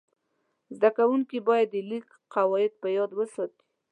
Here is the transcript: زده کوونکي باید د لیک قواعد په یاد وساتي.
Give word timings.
زده 0.75 0.89
کوونکي 0.97 1.37
باید 1.49 1.67
د 1.71 1.75
لیک 1.89 2.07
قواعد 2.33 2.71
په 2.81 2.87
یاد 2.97 3.11
وساتي. 3.19 3.63